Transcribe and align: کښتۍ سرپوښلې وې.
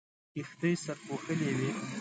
کښتۍ 0.33 0.73
سرپوښلې 0.83 1.51
وې. 1.57 1.71